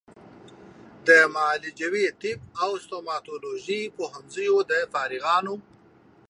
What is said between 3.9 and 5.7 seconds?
پوهنځیو د فارغانو